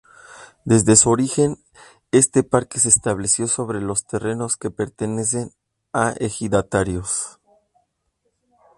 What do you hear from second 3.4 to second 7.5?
sobre terrenos que pertenecen a ejidatarios.